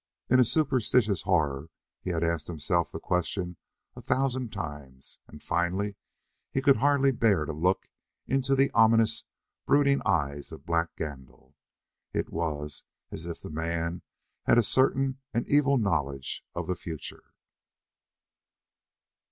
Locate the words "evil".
15.47-15.77